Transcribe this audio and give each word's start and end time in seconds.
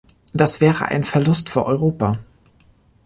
Das 0.33 0.61
wäre 0.61 0.85
ein 0.85 1.03
Verlust 1.03 1.47
für 1.49 1.63
Europa! 1.63 2.17